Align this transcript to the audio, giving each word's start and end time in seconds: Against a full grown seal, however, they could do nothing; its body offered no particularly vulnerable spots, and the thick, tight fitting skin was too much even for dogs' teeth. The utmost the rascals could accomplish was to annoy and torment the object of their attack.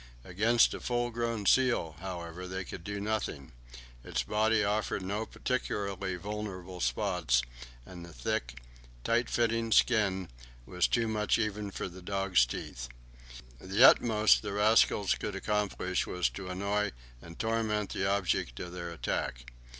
Against 0.23 0.73
a 0.73 0.79
full 0.79 1.11
grown 1.11 1.45
seal, 1.45 1.95
however, 1.99 2.47
they 2.47 2.63
could 2.65 2.83
do 2.83 2.99
nothing; 2.99 3.51
its 4.03 4.23
body 4.23 4.63
offered 4.63 5.03
no 5.03 5.27
particularly 5.27 6.15
vulnerable 6.15 6.79
spots, 6.79 7.43
and 7.85 8.03
the 8.03 8.11
thick, 8.11 8.61
tight 9.03 9.29
fitting 9.29 9.71
skin 9.71 10.27
was 10.65 10.87
too 10.87 11.07
much 11.07 11.37
even 11.37 11.69
for 11.69 11.87
dogs' 11.87 12.47
teeth. 12.47 12.89
The 13.59 13.87
utmost 13.87 14.41
the 14.41 14.53
rascals 14.53 15.13
could 15.13 15.35
accomplish 15.35 16.07
was 16.07 16.29
to 16.29 16.49
annoy 16.49 16.93
and 17.21 17.37
torment 17.37 17.91
the 17.93 18.09
object 18.09 18.59
of 18.59 18.71
their 18.71 18.89
attack. 18.89 19.45